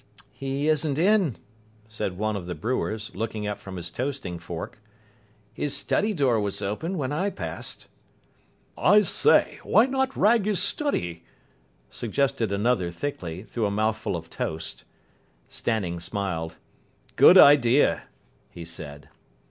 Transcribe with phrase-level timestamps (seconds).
[0.31, 1.37] "He isn't in,"
[1.87, 4.81] said one of the brewers, looking up from his toasting fork.
[5.53, 7.85] "His study door was open when I passed."
[8.75, 11.23] "I say, why not rag his study?"
[11.91, 14.85] suggested another thickly, through a mouthful of toast.
[15.49, 16.55] Stanning smiled.
[17.15, 18.05] "Good idea,"
[18.49, 19.07] he said.